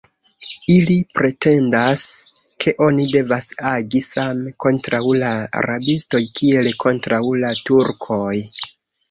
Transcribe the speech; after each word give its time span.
Ili 0.75 0.93
pretendas, 1.17 2.05
ke 2.65 2.73
oni 2.85 3.05
devas 3.17 3.49
agi 3.73 4.01
same 4.07 4.55
kontraŭ 4.65 5.03
la 5.25 5.31
rabistoj, 5.67 6.23
kiel 6.41 6.73
kontraŭ 6.87 7.23
la 7.47 7.55
Turkoj. 7.71 8.35